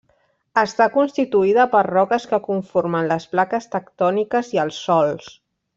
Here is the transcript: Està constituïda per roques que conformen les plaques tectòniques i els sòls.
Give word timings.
Està 0.61 0.87
constituïda 0.95 1.67
per 1.75 1.81
roques 1.89 2.25
que 2.33 2.41
conformen 2.49 3.13
les 3.13 3.29
plaques 3.35 3.73
tectòniques 3.77 4.51
i 4.59 4.63
els 4.65 4.81
sòls. 4.89 5.29